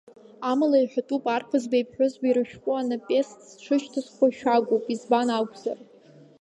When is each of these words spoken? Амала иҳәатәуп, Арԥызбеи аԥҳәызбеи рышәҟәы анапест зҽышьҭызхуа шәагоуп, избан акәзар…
Амала 0.49 0.77
иҳәатәуп, 0.79 1.23
Арԥызбеи 1.35 1.83
аԥҳәызбеи 1.85 2.33
рышәҟәы 2.37 2.73
анапест 2.77 3.37
зҽышьҭызхуа 3.49 4.27
шәагоуп, 4.37 4.83
избан 4.93 5.27
акәзар… 5.37 5.79